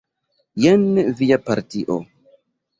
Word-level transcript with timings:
Jen 0.65 0.87
via 1.21 1.41
partio. 1.53 2.01